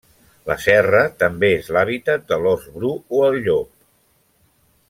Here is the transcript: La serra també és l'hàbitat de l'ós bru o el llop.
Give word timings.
La 0.51 0.55
serra 0.63 1.01
també 1.25 1.51
és 1.59 1.69
l'hàbitat 1.77 2.25
de 2.33 2.41
l'ós 2.47 2.67
bru 2.79 2.93
o 3.19 3.23
el 3.31 3.41
llop. 3.49 3.73